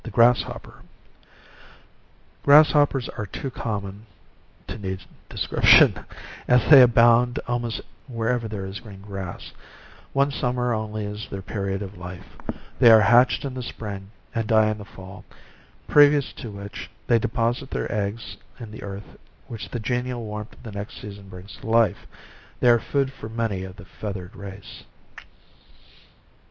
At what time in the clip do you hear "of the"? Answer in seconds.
20.53-20.71, 23.63-23.85